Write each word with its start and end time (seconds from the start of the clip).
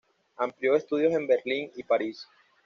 Amplió 0.37 0.75
estudios 0.75 1.13
en 1.13 1.27
Berlín 1.27 1.69
y 1.75 1.83
París. 1.83 2.27